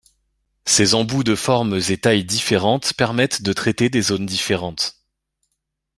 Ces 0.65 0.95
embouts 0.95 1.23
de 1.23 1.35
formes 1.35 1.75
et 1.89 1.95
tailles 1.99 2.23
différentes 2.25 2.91
permettent 2.95 3.43
de 3.43 3.53
traiter 3.53 3.91
des 3.91 4.01
zones 4.01 4.25
différentes. 4.25 4.95